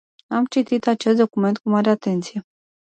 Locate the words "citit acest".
0.45-1.17